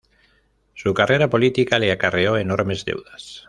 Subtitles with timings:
[0.73, 3.39] Su carrera política le acarreó enormes deudas.